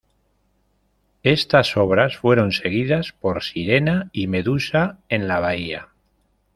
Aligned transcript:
Estas 1.21 1.77
obras 1.77 2.17
fueron 2.17 2.53
seguidas 2.53 3.11
por 3.13 3.43
"Sirena" 3.43 4.09
y 4.11 4.25
"Medusa 4.25 4.97
en 5.09 5.27
la 5.27 5.39
Bahía". 5.39 5.89